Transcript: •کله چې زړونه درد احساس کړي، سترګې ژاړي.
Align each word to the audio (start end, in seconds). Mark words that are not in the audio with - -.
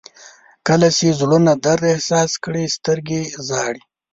•کله 0.67 0.87
چې 0.97 1.07
زړونه 1.19 1.51
درد 1.65 1.83
احساس 1.93 2.31
کړي، 2.43 2.65
سترګې 2.75 3.21
ژاړي. 3.47 3.81